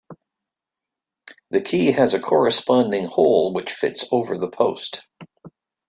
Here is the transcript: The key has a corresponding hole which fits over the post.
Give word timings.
The 1.51 1.61
key 1.61 1.91
has 1.91 2.15
a 2.15 2.19
corresponding 2.19 3.05
hole 3.05 3.53
which 3.53 3.71
fits 3.71 4.03
over 4.11 4.35
the 4.35 4.49
post. 4.49 5.05